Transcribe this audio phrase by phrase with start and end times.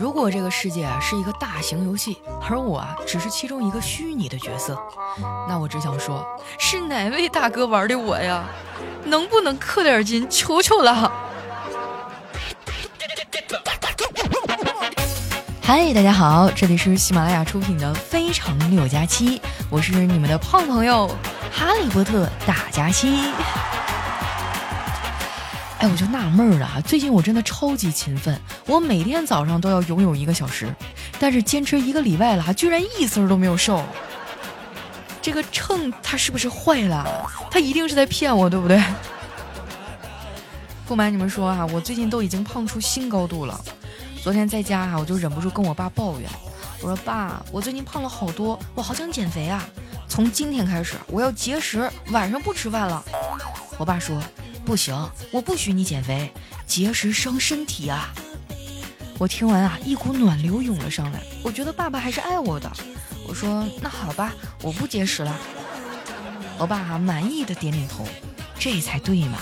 [0.00, 2.16] 如果这个世界啊是一个大型游戏，
[2.48, 4.74] 而我啊只是其中一个虚拟的角色，
[5.46, 6.26] 那我只想说，
[6.58, 8.42] 是哪位大哥玩的我呀？
[9.04, 11.12] 能不能氪点金，求求了！
[15.60, 19.38] 嗨，大家好，这里是喜马拉雅出品的《非常六加七》，
[19.68, 21.14] 我是你们的胖朋友
[21.52, 23.30] 哈利波特大加七。
[25.80, 26.80] 哎，我就纳闷了啊！
[26.84, 30.70] 最近我真的超级勤奋，我每天早上都要游泳一个小时，
[31.18, 33.82] 但是坚持一个礼拜了，居然一丝儿都没有瘦。
[35.22, 37.06] 这个秤它是不是坏了？
[37.50, 38.82] 它一定是在骗我，对不对？
[40.86, 43.58] 不瞒你们说啊，我最近都已经胖出新高度了。
[44.22, 46.28] 昨天在家啊，我就忍不住跟我爸抱怨，
[46.82, 49.66] 我说：“爸，我最近胖了好多，我好想减肥啊！
[50.06, 53.02] 从今天开始，我要节食，晚上不吃饭了。”
[53.78, 54.22] 我爸说。
[54.64, 54.94] 不行，
[55.32, 56.32] 我不许你减肥，
[56.66, 58.12] 节食伤身体啊！
[59.18, 61.20] 我听完啊，一股暖流涌了上来。
[61.42, 62.70] 我觉得爸爸还是爱我的。
[63.26, 65.36] 我说那好吧，我不节食了。
[66.56, 68.06] 我爸哈满意的点点头，
[68.58, 69.38] 这才对嘛。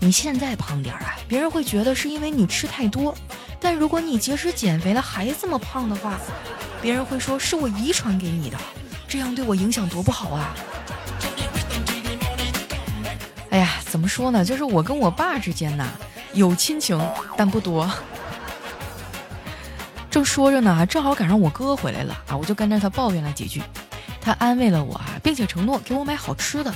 [0.00, 3.14] 你现在胖点啊，别人会觉得是因为你吃太多；
[3.58, 6.18] 但如果你节食减肥了还这么胖的话，
[6.82, 8.58] 别人会说是我遗传给你的，
[9.08, 10.54] 这样对我影响多不好啊！
[13.90, 14.44] 怎么说呢？
[14.44, 15.86] 就是我跟我爸之间呐，
[16.34, 17.00] 有亲情，
[17.36, 17.90] 但不多。
[20.10, 23.62] 正说着呢，正好赶上我哥回来了啊，我就跟着他抱怨了几句，
[24.20, 26.72] 他安慰了我啊，并且承诺给我买好吃的，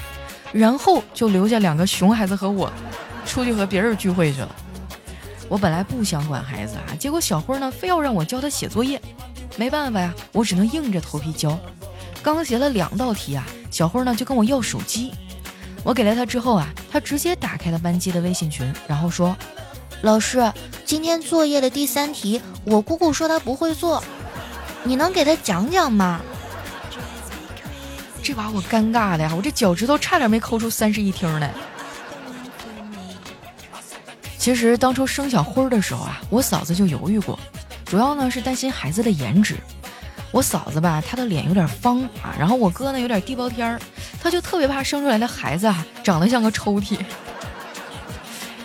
[0.53, 2.73] 然后就留下两个熊孩子和我，
[3.27, 4.55] 出去和别人聚会去了。
[5.49, 9.01] 我本来不想管孩子啊，结果小辉呢，非要让我教他写作业，
[9.57, 11.59] 没办法呀，我只能硬着头皮教。
[12.23, 15.13] 刚写了两道题啊，小辉呢就跟我要手机。
[15.85, 19.37] 我给了他之后啊，他直接打开了班级的微信群，然后说
[20.03, 20.53] ：“老师，
[20.85, 24.03] 今天作业的第三题，我姑姑说她不会做，
[24.85, 26.21] 你能给她讲讲吗？”
[28.23, 31.53] 这把我尴尬的呀，我这脚趾头差点没抠出三室一厅来。
[34.39, 37.39] 其实当初生小辉的时候啊，我嫂子就犹豫过，
[37.85, 39.57] 主要呢是担心孩子的颜值。
[40.33, 43.81] 我嫂子吧，她的脸有点方啊，然后我哥呢有点地包天儿。
[44.21, 46.97] 他就特别怕生出来的孩子啊长得像个抽屉，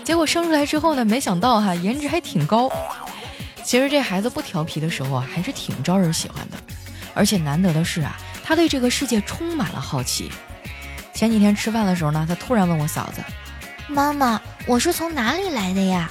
[0.03, 2.71] 结果生出来之后呢，没想到哈颜值还挺高。
[3.63, 6.57] 其实这孩子不调皮的时候啊，还是挺招人喜欢的。
[7.13, 10.31] 而且难得的是啊，他对这个世界充满了好奇。
[11.11, 13.21] 前几天吃饭的时候呢，他突然问我嫂子
[13.89, 16.07] ：“妈妈，我是从哪里来的呀？”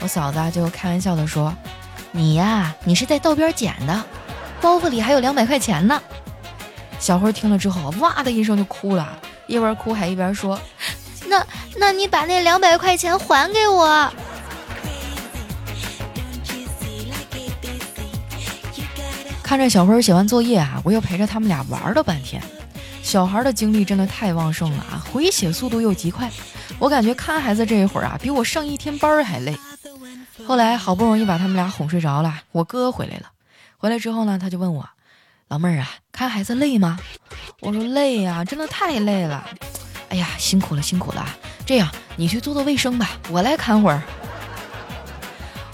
[0.00, 1.54] 我嫂子就开玩笑的说
[2.10, 4.04] ：“你呀，你是在道边捡的，
[4.66, 6.02] 包袱里还有两百块钱呢。”
[6.98, 9.16] 小辉听了之后，哇的一声就哭了，
[9.46, 10.58] 一边哭还一边说
[11.28, 11.46] ：“那
[11.76, 14.12] 那你把那两百块钱还给我。”
[19.40, 22.42] 看着小辉写完作业啊，我又陪着他们俩玩了半天。
[23.04, 26.28] 小孩的精力真的太旺盛了啊，回写速度又极快，
[26.80, 29.56] 我感觉看孩子这一会儿啊，比我上一天班还累。
[30.44, 33.30] 后来好不容易把他们俩哄睡着了，我哥回来了。
[33.78, 34.88] 回来之后呢，他就问我。
[35.48, 36.98] 老妹儿啊，看孩子累吗？
[37.60, 39.48] 我说累呀，真的太累了。
[40.08, 41.24] 哎呀，辛苦了，辛苦了。
[41.64, 44.02] 这样，你去做做卫生吧，我来看会儿。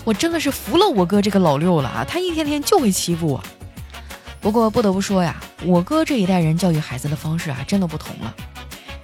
[0.04, 3.42] 我真的是服了我哥这个老六了啊，他一天天就会欺负我。
[4.41, 8.34] 不过不得不说呀，我哥这一代人教育孩子的方式啊，真的不同了。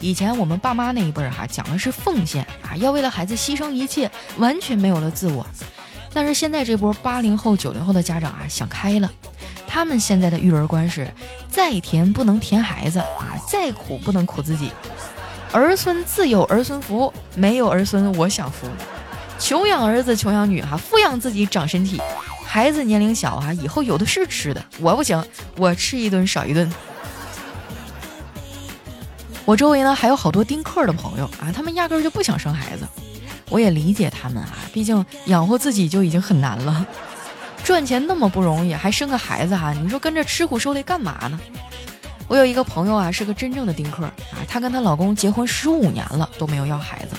[0.00, 5.47] 以前我们爸妈那一辈儿哈，讲的是奉献啊，要为了孩子牺牲一切，完全没有了自我。
[6.12, 9.10] 但是现在这波八零后、九零后的家长啊，想开了。
[9.66, 11.06] 他们现在的育儿观是：
[11.50, 14.72] 再甜不能甜孩子啊，再苦不能苦自己。
[15.52, 18.66] 儿孙自有儿孙福，没有儿孙我享福。
[19.38, 22.00] 穷养儿子穷养女哈，富养自己长身体。
[22.44, 24.64] 孩子年龄小啊，以后有的是吃的。
[24.80, 25.22] 我不行，
[25.56, 26.70] 我吃一顿少一顿。
[29.44, 32.86] 我周围呢还有好多丁克的朋友啊，他们压根就不想生孩子。
[33.50, 36.86] 我也理解他们啊，毕竟养活自己就已经很难了。
[37.64, 39.73] 赚钱那么不容易，还生个孩子哈？
[39.73, 41.38] 你说跟着吃苦受累干嘛呢？
[42.28, 44.14] 我有一个朋友啊，是个真正的丁克啊，
[44.46, 47.17] 她跟她老公结婚十五年了都没有要孩子。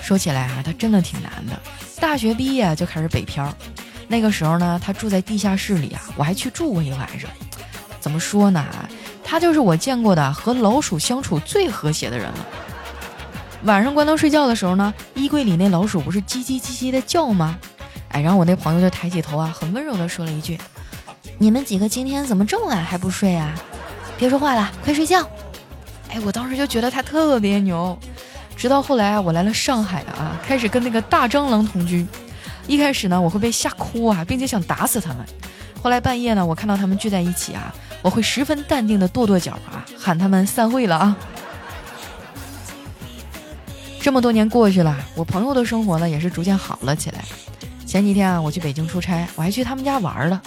[0.00, 1.60] 说起来啊，她真的挺难的。
[2.00, 3.52] 大学毕业就开始北漂，
[4.08, 7.28] 那个时候呢，她住在地下室里啊，我还去住过一晚上。
[8.00, 8.60] 怎么说呢？
[8.60, 8.88] 啊
[9.22, 12.46] 她就是我见过的和老鼠相处最和谐的人了。
[13.64, 17.58] 晚上关灯睡觉的时候呢，衣柜里那老鼠不是叽叽叽叽的叫吗？
[18.08, 20.58] 哎，然后我那朋友就抬起头啊，很温柔的说了一句
[21.38, 23.54] ：“你们几个今天怎么这么晚还不睡啊？
[24.18, 25.28] 别说话了，快睡觉。”
[26.10, 27.96] 哎，我当时就觉得他特别牛。
[28.56, 32.06] 直到后来啊，我来了上海啊，开始跟那个大蟑螂同居，
[32.66, 35.18] 一开始呢，我会被吓哭啊，并且想打死他们。
[35.82, 37.72] 后来半夜呢，我看到他们聚在一起啊，
[38.02, 41.16] 我会十分淡定的跺跺脚啊，喊他们散会了啊。
[44.00, 47.22] 这么多年过去了，我朋友的生活呢也是逐渐好了起来。
[47.86, 50.40] 前几天啊，我去北京出差，我还去他们家玩了。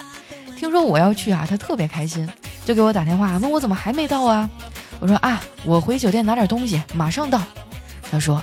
[0.58, 2.28] 听说我要去啊，他特别开心，
[2.64, 4.50] 就给我打电话问我怎么还没到啊。
[4.98, 7.40] 我说啊，我回酒店拿点东西，马上到。
[8.10, 8.42] 他说：“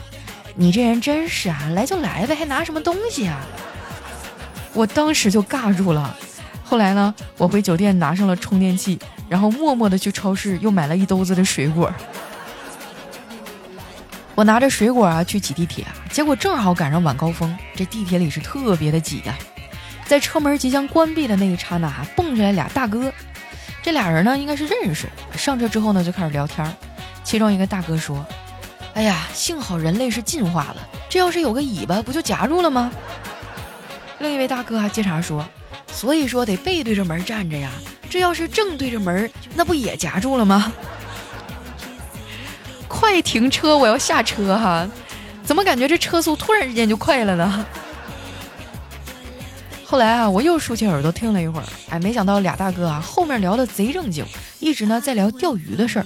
[0.55, 3.41] 你这人真是啊，来就来呗，还拿什么东西啊？”
[4.73, 6.15] 我当时就尬住了。
[6.63, 8.97] 后来呢，我回酒店拿上了充电器，
[9.27, 11.93] 然后默默的去超市又买了一兜子的水果。
[14.41, 19.37] 我拿着水果啊去挤地铁，结果正好赶上晚高峰，这地铁里是特别的挤呀。
[20.07, 23.13] 在车门即将关闭的那一刹那，蹦出来俩大哥。
[23.83, 25.07] 这俩人呢，应该是认识。
[25.37, 26.75] 上车之后呢，就开始聊天。
[27.23, 28.25] 其中一个大哥说
[28.95, 30.77] ：“哎呀，幸好人类是进化了，
[31.07, 32.91] 这要是有个尾巴，不就夹住了吗？”
[34.17, 35.47] 另一位大哥还接茬说
[35.93, 37.69] ：“所以说得背对着门站着呀，
[38.09, 40.73] 这要是正对着门，那不也夹住了吗？”
[43.01, 44.87] 快停车，我要下车哈！
[45.43, 47.65] 怎么感觉这车速突然之间就快了呢？
[49.83, 54.23] 后来啊，我又竖起耳朵听了一会儿，哎，没想到俩大哥啊，后面聊的贼正经，
[54.59, 56.05] 一直呢在聊钓鱼的事儿。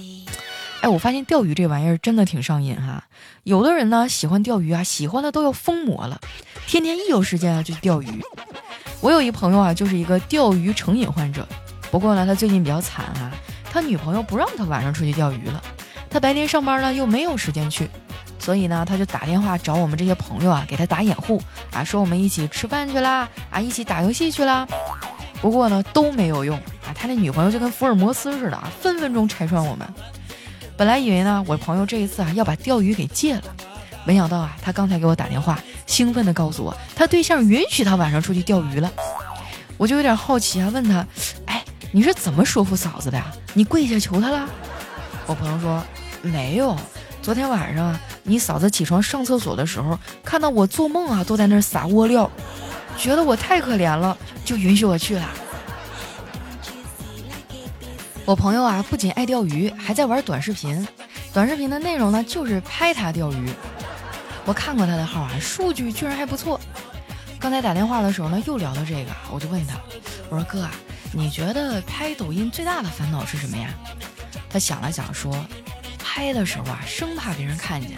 [0.80, 3.04] 哎，我发现钓鱼这玩意儿真的挺上瘾哈。
[3.44, 6.18] 有的人呢喜欢钓鱼啊，喜欢的都要疯魔了，
[6.66, 8.08] 天天一有时间啊就钓鱼。
[9.02, 11.46] 我有一朋友啊，就是一个钓鱼成瘾患者。
[11.90, 13.30] 不过呢，他最近比较惨啊，
[13.70, 15.62] 他女朋友不让他晚上出去钓鱼了，
[16.10, 17.88] 他白天上班呢又没有时间去。
[18.38, 21.42] 所以呢，他就打电话找我们这些朋友啊，给他打掩护
[21.72, 24.64] 啊，说我们一起吃饭去啦，啊，一起打游戏去啦。
[25.40, 26.56] 不过呢，都没有用
[26.86, 29.88] 啊，他那女朋友就跟福尔摩斯似的啊，分分钟拆穿我们。
[30.76, 33.42] 本来以为呢，我朋友这一次啊要把钓鱼给戒了，
[34.04, 38.92] 没想到啊，他刚才给我打电话，兴奋地告诉我，他对象允许他晚上出去钓鱼了。
[39.76, 41.04] 我就有点好奇啊，问他，
[41.46, 43.26] 哎，你是怎么说服嫂子的呀？
[43.54, 44.48] 你跪下求他了？
[45.26, 45.82] 我朋友说
[46.26, 46.76] 没有。
[47.22, 52.30] 昨天晚上，你嫂子起床上厕所的时候，看到我做梦啊，都在那儿撒窝料，
[52.96, 55.28] 觉得我太可怜了，就允许我去了。
[58.24, 60.86] 我朋友啊，不仅爱钓鱼，还在玩短视频。
[61.32, 63.50] 短视频的内容呢，就是拍他钓鱼。
[64.44, 66.60] 我看过他的号啊，数据居然还不错。
[67.40, 69.74] 刚才打电话的时候呢，又聊到这个，我就问他，
[70.30, 70.70] 我说哥啊，
[71.12, 73.68] 你觉得拍抖音最大的烦恼是什么呀？
[74.48, 75.34] 他想了想说。
[76.16, 77.90] 拍的时候啊，生怕别人看见；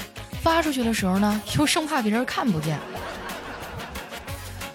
[0.43, 2.77] 发出去的时候呢， 又生怕别人看不见。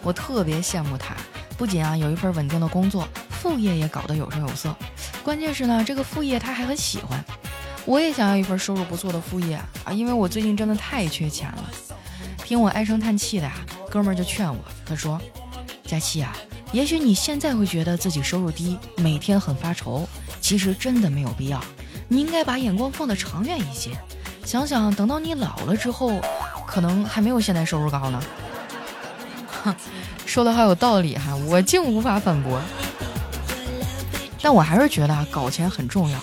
[0.01, 1.13] 我特别羡慕他，
[1.57, 4.73] 不仅啊有一份稳定的工作，副业也搞得有声有色。
[5.25, 7.21] 关键是呢，这个副业他还很喜欢。
[7.83, 11.69] 我也想要一份收入不错的副业啊，因为我最近真的太缺钱了。
[12.45, 13.55] 听我唉声叹气的呀，
[13.91, 15.19] 哥们儿就劝我，他说
[15.83, 16.33] ：“佳期啊，
[16.71, 20.07] 也许你现在会觉得自己收入低，每天很发愁，
[20.39, 21.61] 其实真的没有必要。”
[22.07, 23.91] 你应该把眼光放得长远一些，
[24.45, 26.19] 想想等到你老了之后，
[26.67, 28.21] 可能还没有现在收入高呢。
[29.63, 29.75] 哼，
[30.25, 32.61] 说的好有道理哈，我竟无法反驳。
[34.41, 36.19] 但我还是觉得啊，搞钱很重要。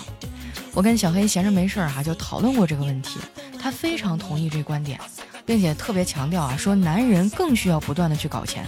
[0.73, 3.19] 我跟小黑闲着没事儿哈，就讨论过这个问题，
[3.59, 4.99] 他非常同意这观点，
[5.45, 8.65] 并且特别强调啊，说男人更需要不断的去搞钱。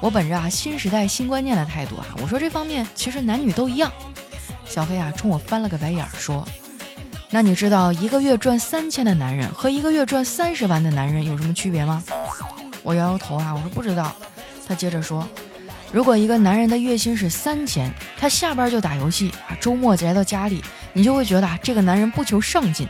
[0.00, 3.90] 我本着啊新时代新观念的态度啊，我说这方面其实男女都一样。
[4.72, 6.48] 小黑啊，冲我翻了个白眼儿，说
[7.28, 12.02] ：“那你知道一个月赚三千的男人和一个月赚三十万的男人有什么区别吗？”
[12.82, 14.16] 我摇摇头啊，我说不知道。
[14.66, 15.28] 他接着说
[15.92, 20.64] ：“如果一个男人的月薪是三千，他下班就打游戏啊，周末宅到家里，
[20.94, 22.86] 你就会觉得啊，这个男人不求上进；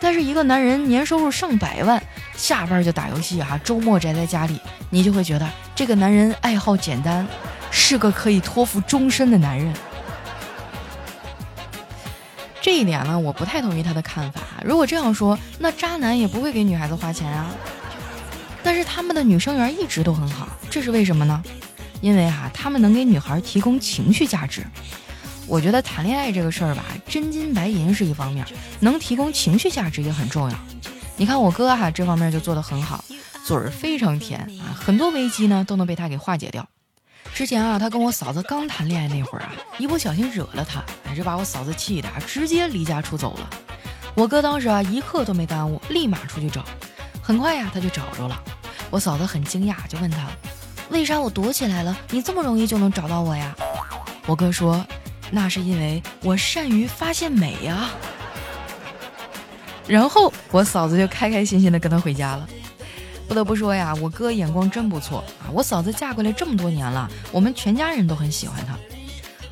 [0.00, 2.02] 但是一个男人年收入上百万，
[2.34, 4.60] 下班就打游戏啊，周末宅在家里，
[4.90, 7.24] 你就会觉得这个男人爱好简单，
[7.70, 9.72] 是个可以托付终身的男人。”
[12.62, 14.40] 这一点呢，我不太同意他的看法。
[14.64, 17.50] 如果这样说，那渣男也不会给女孩子花钱啊。
[18.62, 21.42] 但是他们的女生缘一直都很好，这是为什么呢？
[22.02, 24.62] 因为哈，他们能给女孩提供情绪价值。
[25.46, 28.46] 我觉得谈恋爱这个事儿吧，真金白银是一方面，
[28.78, 30.56] 能提供情绪价值也很重要。
[31.16, 33.02] 你看我哥哈，这方面就做得很好，
[33.44, 36.68] 嘴儿非常甜啊，很多危机呢都能被他给化解掉。
[37.40, 43.48] 之前啊，他跟我嫂子刚谈恋爱那会儿啊，一不小心惹了他，哎，这把我嫂子气的直接离家出走了。
[44.14, 46.62] 我哥当时啊，一刻都没耽误，立马出去找。
[47.22, 48.38] 很快呀，他就找着了。
[48.90, 50.28] 我嫂子很惊讶，就问他
[50.92, 53.56] ：“为啥我躲起来了，你这么容易就能找到我呀？”
[54.28, 54.84] 我哥说
[55.32, 57.88] ：“那是因为我善于发现美呀。”
[59.88, 62.46] 然后我嫂子就开开心心的跟他回家了。
[63.30, 65.46] 不得不说呀，我哥眼光真不错啊！
[65.52, 68.76] 我嫂子嫁过来这么多年了，我们全家人都很喜欢她。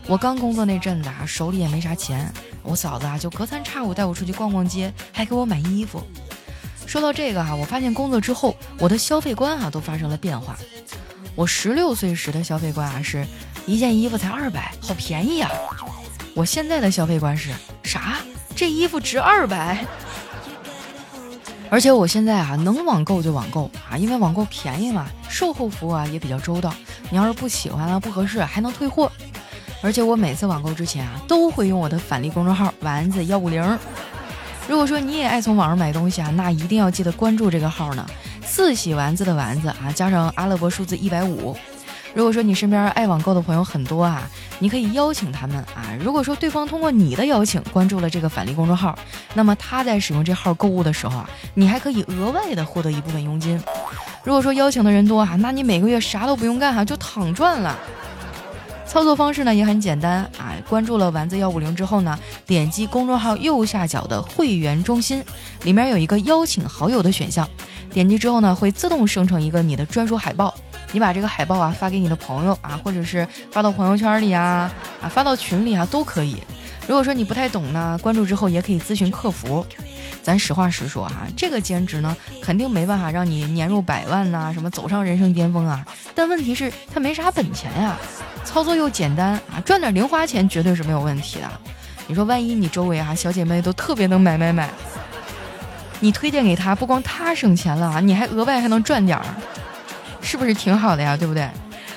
[0.09, 2.29] 我刚工作那阵子啊，手里也没啥钱，
[2.65, 6.03] 我嫂子啊就隔三差五带我出去逛逛街，还给我买衣服。
[6.89, 10.59] 说到这个哈，我发现工作之后，我的消费观啊都发生了变化。
[11.37, 13.25] 我十六岁时的消费观啊是，
[13.65, 15.49] 一件衣服才二百，好便宜啊！
[16.35, 17.53] 我现在的消费观是
[17.85, 18.17] 啥？
[18.57, 19.87] 这衣服值二百。
[21.71, 26.73] 而且我现在啊，能网购就网购啊，因为网购便宜嘛，售后服务啊也比较周到。
[27.11, 29.11] 你要是不喜欢了、不合适，还能退货。
[29.83, 33.79] 而且我每次网购之前啊，都会用我的返利公众号“丸子幺五零”。
[34.67, 38.07] 如果说你也爱从网上买东西啊，那一定要记得关注这个号呢。
[38.45, 41.55] 四喜丸子的丸子啊，加上阿拉伯数字一百五。
[42.19, 45.95] 如果说你身边爱网购的朋友很多啊，你可以邀请他们啊。
[46.03, 48.99] 如果说对方通过你的邀请关注了这个返利公众号，
[49.35, 53.63] 那么他在使用这号购物的时候啊，你还可以额外的获得一部分佣金。
[54.25, 57.79] 如果说邀请的人多啊，那你每个月啥都不用干哈，就躺赚了。
[58.85, 65.23] 操作方式呢也很简单啊，关注了丸子幺五零之后呢，点击公众号右下角的会员中心，
[65.63, 67.49] 里面有一个邀请好友的选项，
[67.93, 70.53] 点击之后呢，会自动生成一个你的专属海报。
[70.93, 76.37] 你把这个海报啊发给你的朋友啊，或者是发到朋友圈里啊，啊发到群里啊都可以。
[76.87, 79.65] 如果说你不太懂呢，关注之后也可以咨询客服。
[80.23, 85.87] 咱实话实说哈，这个兼职呢肯定没办法让你年入百万呐，什么走上人生巅峰啊。
[86.15, 87.97] 但问题是它没啥本钱呀，
[88.45, 91.49] 操作又简单啊，赚点零花钱绝对是没有问题的。
[92.07, 94.71] 你说万一你周围啊小姐妹都特别能买买买，
[96.01, 99.25] 你推荐给她，不光她省钱了啊，你还额外还能赚点儿。
[100.21, 101.17] 是不是挺好的呀？
[101.17, 101.49] 对不对？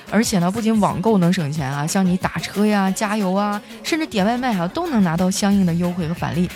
[0.10, 6.50] 而且呢，不仅网购能省钱啊，像你打车呀、加油啊，甚至点外卖啊，都能拿到相应的优惠和返利。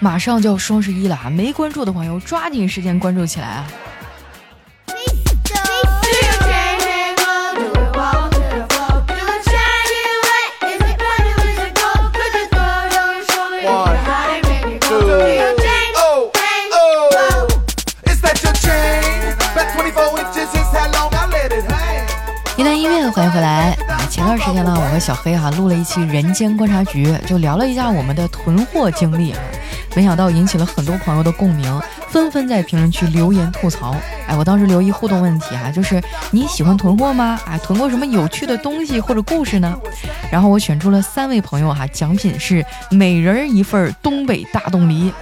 [0.00, 3.66] 马上就要双十一了啊，没关注的朋友抓紧时间关注起来啊！
[22.96, 24.04] 欢迎回来啊！
[24.10, 29.38] 前段时间呢，我和小黑哈录了一期《人间观察局》，就聊了一下我们的囤货经历啊。
[29.94, 31.22] 没想到引起了很多朋友。
[31.22, 33.94] 的共鸣，纷纷在评论区留言吐槽。
[34.26, 37.38] 哎，我当时留一互动问题哈，就是你喜欢囤货吗？
[37.46, 39.76] 哎，囤过什么有趣的东西或者故事呢？
[40.30, 41.72] 然后我选出了三位朋友。
[41.72, 45.12] 哈，奖品是每人一份东北大冻梨。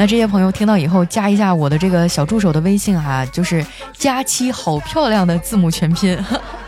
[0.00, 6.18] 那这些朋友听到以后，加一下我的这个小助手的微信哈，就是佳期好漂亮的字母全拼。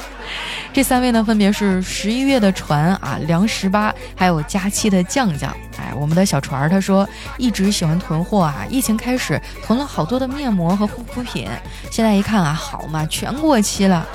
[0.70, 5.50] 这三位呢，分别是十一月的船啊，梁十八，还有佳期的酱酱。
[5.78, 7.08] 哎，我们的小船儿他说
[7.38, 11.48] 一直喜欢囤货啊，疫情开始囤了好多的面膜和护肤品，
[11.90, 14.06] 现在一看啊，好嘛，全过期了，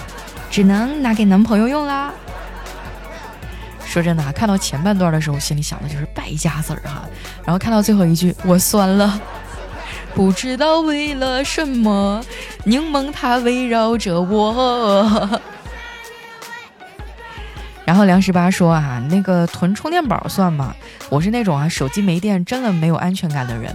[0.52, 2.14] 只能拿给男朋友用啦。
[3.88, 7.04] 说真的啊，看到前半段的时候，心里想的就是败家子儿哈。
[7.44, 9.20] 然后看到最后一句，我酸了，
[10.14, 12.24] 不知道为了什么，
[12.66, 15.42] 柠檬它围绕着我。
[17.88, 20.76] 然后梁十八说啊，那个囤充电宝算吗？
[21.08, 23.74] 我是那种啊，手机没电真的没有安全感的人。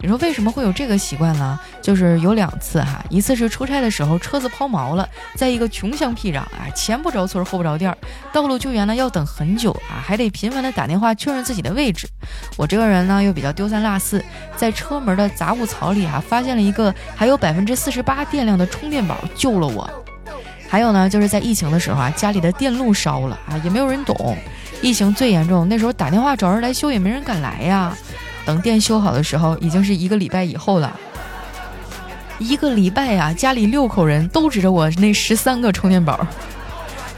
[0.00, 1.56] 你说为什么会有这个习惯呢？
[1.80, 7.96] 就是有两次哈， 一次是出差的时候车子抛锚了，在一个穷乡僻壤啊，前不着村后不着店，
[8.32, 12.08] 道路救援呢要等很久啊，还得频繁的打电话确认自己的位置。
[12.56, 14.24] 我这个人呢又比较丢三落四，
[14.56, 19.88] 在车门的杂物槽里啊，发现了一个还有百分之四十八电量的充电宝，救了我。
[20.72, 24.34] 还有呢，就是在疫情的时候啊，家里的电路烧了啊，也没有人懂。
[24.80, 27.94] 疫情最严重，那时候打电话找人来修，也没人敢来呀。
[28.46, 30.98] 等电修好的时候，已经是一个礼拜以后了。
[32.38, 36.26] 一个礼拜呀，家里六口人都指着我那十三个充电宝。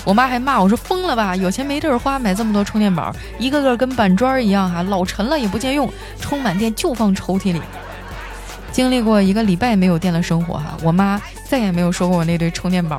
[0.05, 5.89] 我妈还骂我说：“疯了吧，有钱没地儿花，买这么多充电宝，一个个跟板砖一样哈，老沉了也不见用，
[6.21, 7.63] 充满电就放抽屉里。”
[8.75, 12.97] 经历过一个礼拜没有电的生活哈，我妈再也没有说过我那堆充电宝。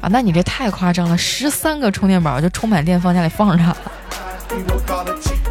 [0.00, 3.76] 啊，那你这太夸张了，十三个充电宝就充满电放家里放着。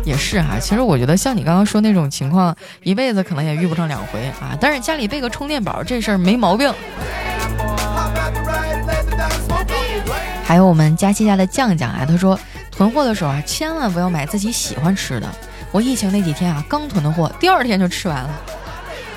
[0.06, 4.58] 也是哈，其实我觉得像你刚刚说那种情况，一辈子可能也遇不上两回啊。
[4.62, 6.74] 但是家里备个充电宝这事儿没毛病。
[10.46, 12.40] 还有我们佳期家的酱酱啊，他说
[12.72, 15.28] 囤货的时候啊，千万不要买自己喜欢吃的。
[15.76, 18.30] 我疫情那几天啊，刚囤的货，第二天就吃完了。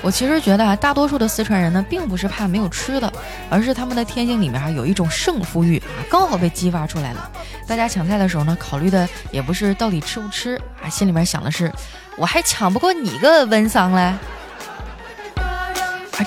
[0.01, 3.09] 我其实觉得啊，大多数的四川人呢，并不是怕没有吃的，
[3.49, 7.31] 而是他们的天性里面啊，有一种胜负欲啊，刚好被激发出来了。
[7.65, 11.71] 大家抢菜的时候呢，考虑的也不是到底吃不吃啊，心里面想的是，
[12.17, 14.01] 我还抢不过你个温桑嘞。
[14.01, 14.17] 啊，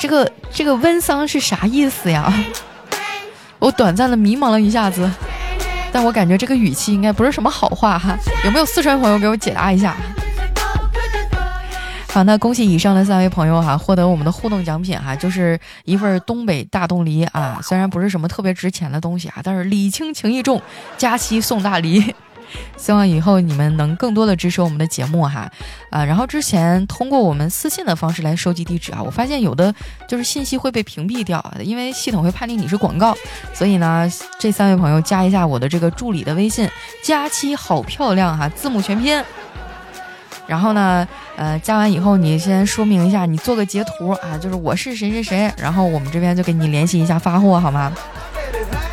[0.01, 2.33] 这个这个温桑是啥意思呀？
[3.61, 5.11] 我短暂的迷茫了一下子，
[5.93, 8.17] 但我感觉这个语气应该不是什么好话哈。
[8.45, 9.95] 有没有四川朋友给我解答一下？
[12.09, 20.61] 好，那恭喜以上的三位朋友哈，获得我们的互动奖品哈，就是一份东北大冻梨啊，虽然不是什么特别值钱的东西啊，但是礼轻情意重，
[20.99, 22.15] 佳期送大梨。
[22.77, 25.51] 希望以后你们能更多的支持我们的节目哈，
[25.91, 29.75] 啊，然后之前通过我们私信的方式来收集地址啊，我发现有的
[30.09, 33.17] 就是信息会被屏蔽掉，因为系统会判定你是广告，
[33.55, 36.69] 所以呢，这三位朋友加一下我的这个助理的微信，
[37.03, 39.23] 佳期好漂亮哈，字母全拼，
[40.47, 41.07] 然后呢，
[41.37, 47.93] 呃，加完以后你先说明一下，你做个截图啊，就是我是谁谁谁，然后我们这边就给你联系一下发货好吗？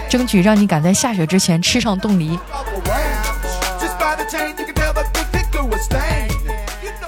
[0.10, 2.38] 争取让你赶在下雪之前吃上冻梨。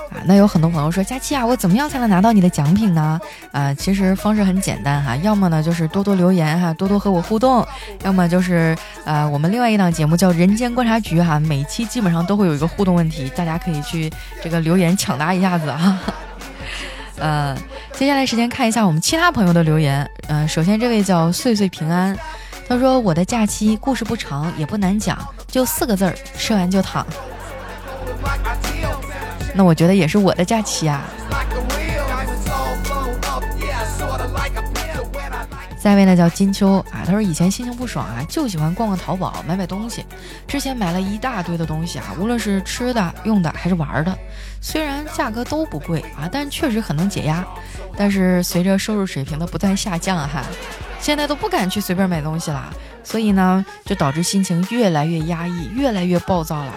[0.09, 3.19] 啊，那有很多朋友说佳期啊，我怎么样才能拿到你的奖品呢？
[3.51, 7.65] 啊，其实方式很简单哈，要么呢就是多多留言哈，多多和我互动，
[8.03, 8.75] 要么就是
[9.05, 14.11] 呃，我们另外一档节目叫《人间观察局》哈，每期基本上都会有一个互动问题，大家可以去
[14.41, 16.01] 这个留言抢答一下子啊。
[17.19, 17.55] 呃，
[17.93, 20.09] 接下来时间看一下我们其他朋友的留言。
[20.27, 22.17] 嗯，首先这位叫岁岁平安，
[22.71, 27.05] 他说我的假期故事不长也不难讲，就四个字儿，吃完就躺。
[29.53, 31.03] 那我觉得也是我的假期啊。
[35.81, 40.05] 下一位呢叫金秋啊，他说以前心情不爽啊，就喜欢逛逛淘宝买买东西。
[40.47, 44.15] 之前买了一大堆的东西啊，无论是吃的、用的还是玩的，
[44.61, 47.43] 虽然价格都不贵啊，但确实很能解压。
[47.97, 50.43] 但是随着收入水平的不断下降哈，
[50.99, 52.71] 现在都不敢去随便买东西了，
[53.03, 56.73] 所以呢，就导致心情越来越压抑，越来越暴躁了。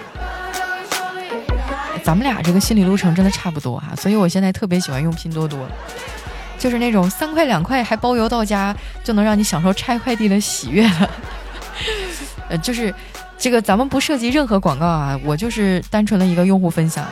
[2.03, 5.69] 咱们俩这个心理路程真的差不多哈，所以我现在特别喜欢用拼多多，
[6.65, 11.11] 就是那种三块两块还包邮到家，就能让你享受拆快递的喜悦的。
[12.49, 12.93] 呃，就是
[13.37, 17.05] 这个咱们不涉及任何广告啊，我就是单纯的一个用户分享。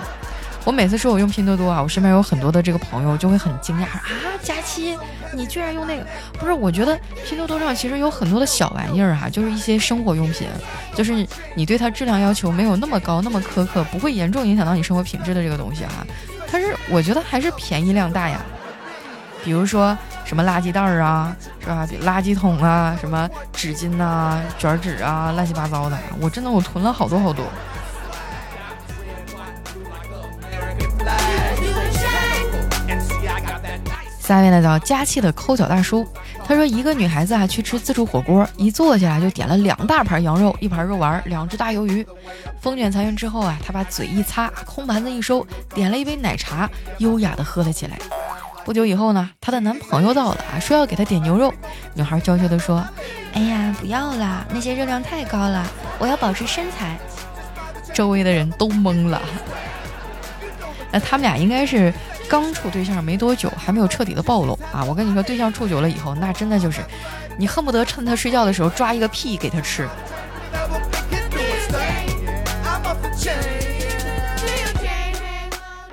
[0.64, 4.02] 我每次说我用拼多多啊，我身边有很多的这个朋友就会很惊讶啊，
[4.42, 4.96] 佳期
[5.34, 6.06] 你居然用那个？
[6.38, 6.98] 不是，我觉得
[7.28, 10.48] 拼多多上其实有很多的小玩意儿哈，就是一些生活用品，
[10.94, 16.06] 就是你对它质量要求没有那么高、那么苛刻，不会严重影响到你生活品质的这个东西哈。
[16.50, 18.40] 它是我觉得还是便宜量大呀，
[19.44, 21.86] 比如说什么垃圾袋儿啊，是吧？
[22.04, 27.44] 垃圾桶啊，什么纸巾呐、卷纸啊，乱七八糟的，我真的我囤了好多好多。
[34.20, 36.06] 下位呢叫佳气的抠脚大叔，
[36.46, 42.06] 他说一个女孩子啊去吃自助火锅，一坐下来就点了两大盘羊肉，一盘肉丸，两只大鱿鱼。
[42.60, 47.98] 风卷残云之后啊，他把嘴一擦，空盘子一收，点了一杯奶茶，优雅的喝了起来。
[48.64, 51.52] 不久以后呢，她的男朋友到了啊，说要给她点牛肉。
[51.94, 52.84] 女孩娇羞的说
[53.34, 55.66] ：“哎呀，不要啦，那些热量太高了，
[55.98, 56.96] 我要保持身材。”
[57.92, 59.20] 周围的人都懵了。
[60.90, 61.92] 那他们俩应该是。
[62.28, 64.82] 刚处对象没多久，还没有彻底的暴露啊！
[64.84, 66.80] 我跟你说，对象处久了以后，那真的就是，
[67.36, 69.86] 你恨不得趁他睡觉的时候抓一个屁给他吃。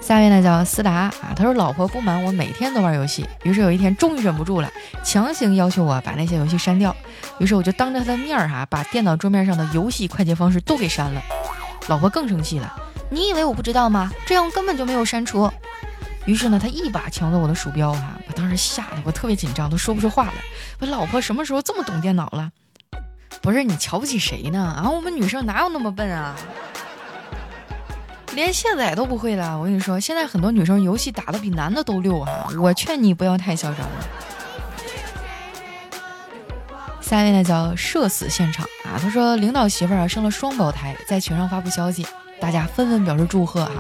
[0.10, 4.68] 下面呢叫思达啊，他说老婆不满我每天都玩游戏，于是有一天终于忍不住了，
[5.04, 6.96] 强行要求我把那些游戏删掉。
[7.38, 11.22] 于是我就当着他的面儿哈，把电脑桌面上的游戏快捷方式都给删了。
[11.90, 12.76] 老婆更生气了，
[13.12, 14.12] 你以为我不知道吗？
[14.26, 15.48] 这样根本就没有删除。
[16.26, 20.34] 于是呢，他一把抢走我的鼠标哈，我当时吓得我特别紧张，都说不出话来。
[20.80, 22.50] 我老婆什么时候这么懂电脑了？
[23.44, 24.60] 不是你瞧不起谁呢？
[24.84, 26.36] 啊，我们女生哪有那么笨啊？
[28.40, 29.58] 连卸载都不会了。
[29.58, 32.48] 我跟你说，现在很多女生游戏打的比男的都溜啊！
[32.58, 34.08] 我劝你不要太嚣张了。
[37.02, 42.08] 下一位呢叫社死现场啊，他说领导媳妇儿生了双胞胎，在群上发布消息。
[42.40, 43.74] 大家纷纷表示祝贺哈！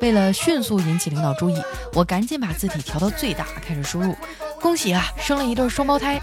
[0.00, 4.16] 为了迅速引起领导注意，我赶紧把字体调到最大，开始输入
[4.58, 6.18] ：“恭喜啊，生了一对双胞胎！”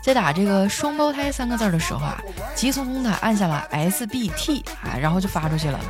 [0.00, 2.22] 在打这个“双胞胎”三个字的时候啊，
[2.54, 5.80] 急匆匆的按下了 S B T 啊，然后就发出去了。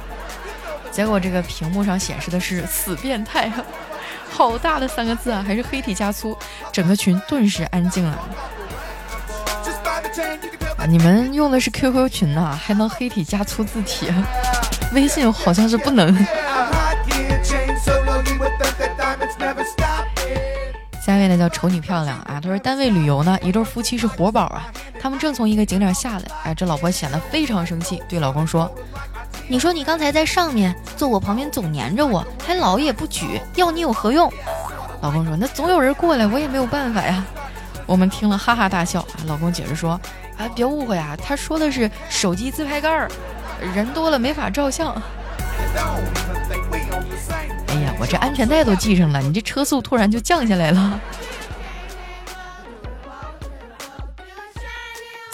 [0.97, 3.53] 结果这个屏幕上显示的是“死变态”，
[4.33, 6.35] 好大的三个字啊，还是黑体加粗，
[6.73, 8.19] 整个群顿时安静了。
[10.79, 14.11] 啊，你们用的是 QQ 群呐，还能黑体加粗字体？
[14.95, 16.17] 微信好像是不能。
[21.05, 28.75] 下一位呢叫丑你漂亮啊，他说单位旅游呢，一对夫妻是活宝啊，他们正从一个景点下来，哎，这老婆显得非常生气，对老公说
[29.49, 34.33] ：“你说你刚才在上面坐我旁边总黏着我，还老也不举，要你有何用？”
[35.01, 37.25] 老公说：“那总有人过来，我也没有办法呀。”
[37.87, 39.23] 我们听了哈哈大笑啊。
[39.27, 40.01] 老公解释说
[40.37, 43.09] ：“啊，别误会啊，他说的是手机自拍杆儿，
[43.75, 44.93] 人多了没法照相。
[47.69, 51.01] ”哎呀，我这安全带都系上了，你这车速突然就降下来了。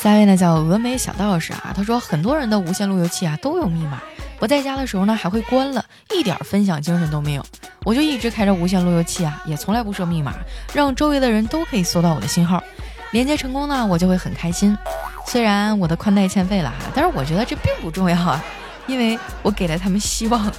[0.02, 4.02] 下一位呢叫峨眉小道士啊，他说很多人的无线路由器啊都有密码，
[4.36, 7.46] 不在家的时候呢还会关了，一点分享精神都没有。
[7.84, 10.32] 我就一直开着无线路由器啊，也从来不设密码，
[10.74, 12.60] 让周围的人都可以搜到我的信号。
[13.12, 14.76] 连接成功呢，我就会很开心。
[15.24, 18.44] 虽然我的宽带欠费了哈，但是我觉得这并不重要啊，
[18.88, 20.50] 因为我给了他们希望。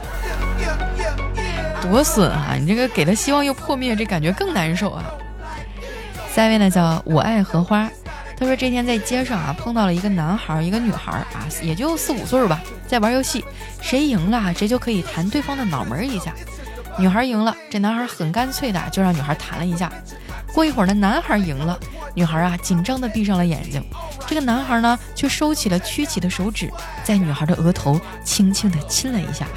[1.84, 2.56] 多损啊！
[2.58, 5.04] 你这个给了希望又破灭，这感觉更难受啊。
[6.34, 7.90] 下一位呢叫我爱荷花。
[8.38, 13.43] 他说这天在街上啊碰到了一个男孩一个女孩啊，也就四五岁吧，在玩游戏，
[13.82, 16.34] 谁赢了谁就可以弹对方的脑门一下。
[16.98, 19.91] 女孩赢了，这男孩很干脆的就让女孩弹了一下。
[20.54, 21.80] 过一会儿呢，男孩赢了，
[22.13, 23.84] 女孩啊紧张的闭上了眼睛，
[24.28, 26.72] 这个男孩呢却收起了曲起的手指，
[27.04, 29.48] 在女孩的额头轻轻的亲了一下。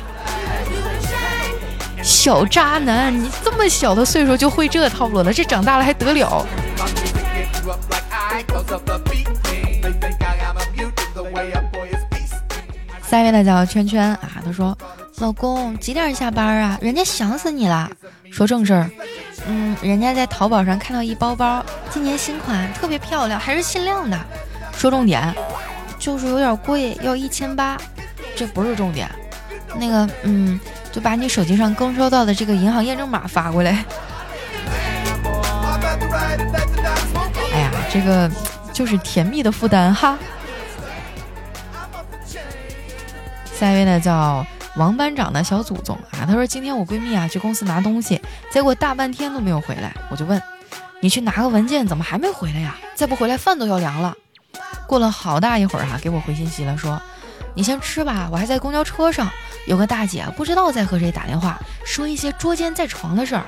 [2.02, 6.46] 小渣男，你这么小的岁数就会这套路了，这长大了还得了？
[13.09, 14.77] 下一位呢叫圈圈啊，他说
[15.18, 16.79] ：“老公几点下班啊？
[16.83, 17.88] 人家想死你了。”
[18.31, 18.90] 说正事儿，
[19.46, 24.18] 嗯，人家在淘宝上看到一包包，今年新款，特别漂亮，还是限量的。
[24.72, 25.35] 说重点，
[25.99, 27.79] 就是有点贵，要一千八。
[28.35, 29.09] 这不是重点，
[29.79, 30.61] 那个，嗯，
[30.92, 33.85] 就把你手机上刚收到的这个银行验证码发过来。
[37.96, 38.30] 这个
[38.74, 40.18] 就是甜蜜的负担哈。
[43.54, 50.40] 下一位呢叫王班长的小祖宗啊，他说今天我闺蜜啊去公司拿东西，结果大半天都没有回来，我就问
[51.00, 52.76] 你去拿个文件，怎么还没回来呀？
[52.94, 54.14] 再不回来饭都要凉了。
[54.87, 57.00] 过了好大一会儿哈，给我回信息了，说
[57.54, 59.30] 你先吃吧，我还在公交车上，
[59.66, 63.44] 有个大姐不知道在和谁打电话，说一些捉奸在床的事儿。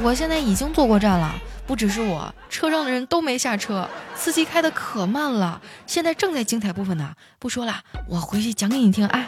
[0.00, 1.34] 我现在已经坐过站了。
[1.66, 5.60] 不只是我，车上的人都没下车，司机开的可慢了。
[5.86, 9.06] 现在正在精彩部分呢，不说了，我回去讲给你听。
[9.06, 9.24] 啊，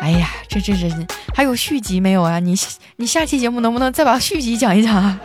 [0.00, 0.88] 哎呀，这这这
[1.34, 2.38] 还有续集没有啊？
[2.38, 2.54] 你
[2.96, 5.20] 你下期节目能不能再把续集讲一讲啊？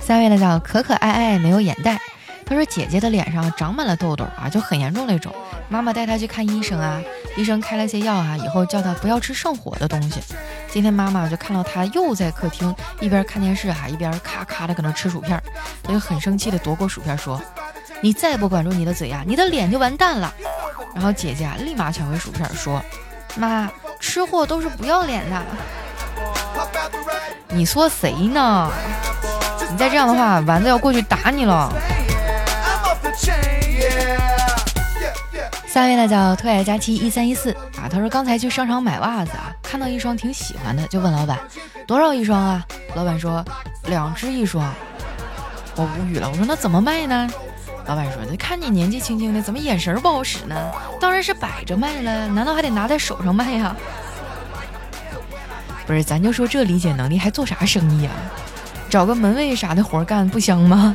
[0.00, 1.98] 三位呢叫可可爱爱没有眼袋，
[2.44, 5.32] 他说姐姐的脸上长满了痘痘啊，就很严重那种。
[5.68, 7.00] 妈妈带她去看医生啊，
[7.36, 10.20] 医生开了些药啊，以后叫他不要吃上火的东西。
[10.70, 15.40] 今天妈妈就看到他又在客厅一边看电视啊，一边咔咔的搁那吃薯片，
[15.82, 17.40] 她就很生气的夺过薯片说
[18.00, 20.32] ：“你再不管住你的嘴呀，你的脸就完蛋了。”
[20.94, 22.82] 然后姐姐啊立马抢回薯片说
[23.36, 25.42] ：“妈，吃货都是不要脸的。”
[27.50, 28.70] 你说谁呢？
[29.70, 31.72] 你再这样的话，丸子要过去打你了。
[35.74, 41.36] 下一位呢叫特爱佳期一三一四啊，他说刚才去商场买袜子啊，看到一双挺喜欢的，就问老板
[41.84, 42.64] 多少一双啊？
[42.94, 43.44] 老板说
[43.86, 44.72] 两只一双。
[45.74, 47.28] 我无语了，我说那怎么卖呢？
[47.86, 50.54] 老板说看你年纪轻轻的，怎么眼神不好使呢？
[51.00, 53.74] 当然是摆着卖了，难道还得拿在手上卖呀？
[55.88, 58.12] 不是，咱就说这理解能力还做啥生意啊？
[58.88, 60.94] 找个门卫啥的活干不香吗？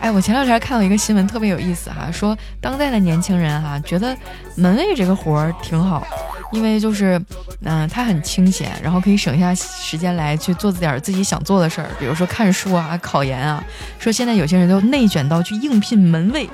[0.00, 4.16] 哎，我前两天看到一个新闻，特别有意思哈，说当代的年轻人哈觉得
[4.56, 6.06] 门卫这个活儿挺好，
[6.52, 7.20] 因为就是，
[7.64, 13.62] 嗯，他很清闲，然后可以省下时间来去做点自己想做的事儿，比如说看书啊、考研啊。
[13.98, 16.48] 说现在有些人都内卷到去应聘门卫，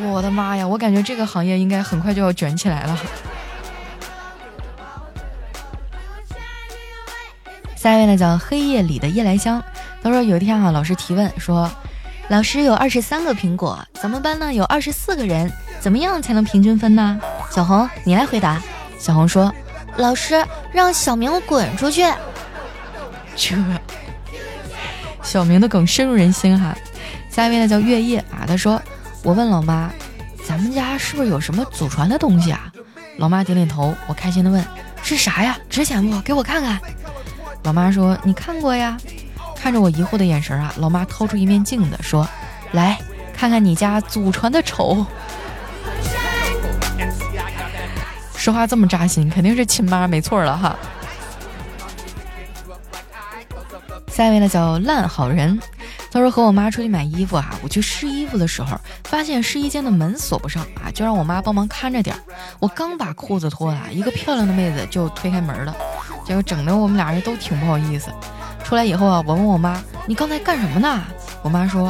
[0.00, 2.98] 我的妈呀，我感觉这个行业应该很快就要卷起来了。
[7.76, 9.62] 下一位呢叫黑夜里的夜来香，
[10.02, 11.70] 他说有一天啊，老师提问说。
[12.28, 17.18] 老师有二十三个苹果，咱们班呢有二十四个人，怎么样才能平均分呢？
[17.50, 18.60] 小红，你来回答。
[18.98, 19.50] 小红说
[19.96, 22.04] ：“老师让小明滚出去。”
[23.34, 23.56] 这
[25.22, 26.76] 小明的梗深入人心哈。
[27.30, 28.80] 下一位呢叫月夜啊，他说
[29.24, 29.90] ：“我问老妈，
[30.44, 32.70] 咱们家是不是有什么祖传的东西啊？”
[33.16, 33.94] 老妈点点头。
[34.06, 34.62] 我开心的问
[35.02, 35.58] ：“是啥呀？
[35.70, 36.20] 值钱不？
[36.20, 36.78] 给我看看。”
[37.64, 38.98] 老妈说：“你看过呀。”
[39.58, 42.26] 看着我疑惑的眼神啊，老妈掏出一面镜子说
[42.72, 42.96] ：“来
[43.34, 45.04] 看看你家祖传的丑。
[48.34, 50.78] ”说话这么扎心，肯定是亲妈没错了哈。
[54.06, 55.60] 下一位呢叫烂好人，
[56.10, 62.22] 他说和我妈出去买衣服啊，我去试衣服的时候，发现试衣间的门锁不上啊，就让我妈帮忙看着点儿。
[62.58, 65.76] 我刚把裤子脱了，一个漂亮的妹子就推开门了，
[66.24, 68.10] 结果整的我们俩人都挺不好意思。
[68.68, 71.02] 出来以后啊，我问我妈：“你刚才干什么呢？”
[71.40, 71.86] 我妈说：“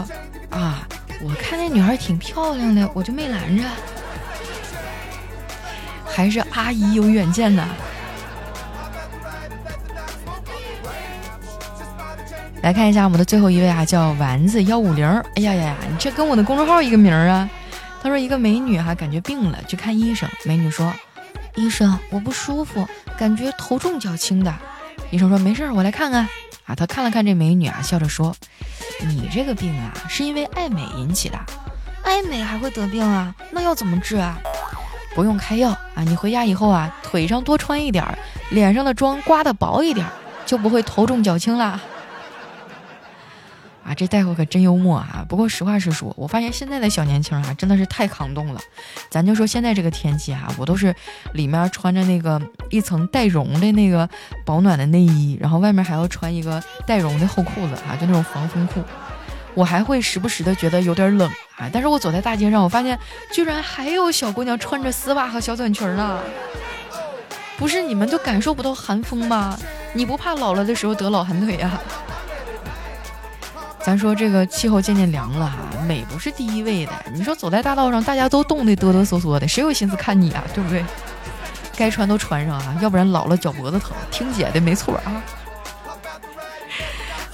[0.49, 0.87] 啊，
[1.25, 3.65] 我看那女孩挺漂亮的，我就没拦着。”
[6.07, 7.67] 还是阿姨有远见呐。
[12.63, 15.05] 来看一下我们的最后一位啊，叫丸子幺五零。
[15.35, 17.51] 哎呀呀呀，你这跟我的公众号一个名啊。
[18.01, 20.29] 他说一个美女哈，感觉病了，去看医生。
[20.45, 20.95] 美女说
[21.57, 22.87] ：“医生，我不舒服，
[23.19, 24.55] 感觉头重脚轻的。”
[25.11, 26.29] 医生说：“没事，我来看看。”
[26.69, 28.37] 啊，他看了看这美女啊，笑着说
[29.09, 31.39] ：“你这个病啊，是因为爱美引起的。
[32.03, 33.35] 爱美还会得病啊？
[33.51, 34.39] 那要怎么治啊？”
[35.17, 38.07] 不用开药啊，你回家以后啊，腿上多穿一点，
[38.51, 40.07] 脸上的妆刮得薄一点，
[40.47, 41.81] 就不会头重脚轻了。
[43.89, 45.25] 啊，这大夫可真幽默啊！
[45.27, 48.61] 不过实话实说，我发现现在的小年轻啊，真的是太抗冻了。
[49.09, 50.95] 咱就说现在这个天气哈，我都是
[51.33, 54.07] 里面穿着那个一层带绒的那个
[54.45, 58.85] 保暖的内衣，然后外面还要穿一个带绒的厚裤子啊，就那种防风裤。
[59.55, 62.99] 我还会时不时的觉得有点冷啊，但是我走在大街上，我发现
[63.33, 66.21] 居然还有小姑娘穿着丝袜和小短裙呢。
[67.57, 69.59] 不是你们都感受不到寒风吗？
[69.95, 71.81] 你不怕老了的时候得老寒腿呀？
[73.89, 76.93] 咱说这个气候渐渐凉了哈，美不是第一位的。
[77.11, 80.45] 你说走在大道上，大家都冻得哆哆嗦嗦的，谁有心思看你啊？
[80.53, 80.85] 对不对？
[81.75, 83.93] 该穿都穿上啊，要不然老了脚脖子疼。
[84.11, 85.25] 听姐的没错啊。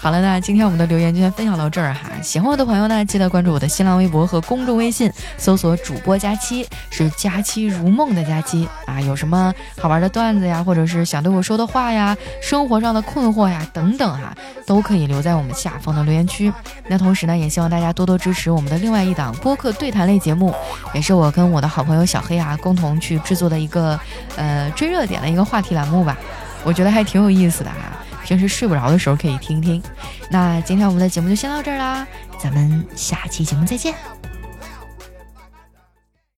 [0.05, 2.11] 好了，那今天我们的留言就先分享到这儿哈。
[2.23, 9.01] 喜欢我的朋友呢，记得关注我的新浪微博和公众微信，搜索主播佳期，是佳期如梦的佳期啊。
[9.01, 14.37] 有什么好玩的段子呀，或者是想对我说的话呀，生活上的困惑呀等等哈，
[14.67, 16.53] 都可以留在我们下方的留言区。
[16.87, 20.55] 那同时呢，也希望大家多多支持我们的另外一档播客对谈类节目，
[20.93, 23.99] 也是我跟我的好朋友小黑啊共同去制作的一个
[24.37, 26.15] 呃追热点的一个话题栏目吧。
[26.63, 28.04] 我觉得还挺有意思的哈。
[28.25, 29.83] 平时睡不着的时候可以听听。
[30.31, 32.07] 那今天我们的节目就先到这儿啦，
[32.43, 33.95] 咱们下期节目再见。